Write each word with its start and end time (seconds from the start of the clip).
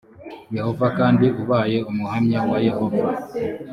yehova 0.57 0.87
kandi 0.97 1.23
ko 1.35 1.39
ubaye 1.43 1.77
umuhamya 1.89 2.39
wa 2.49 2.57
yehova 2.67 3.05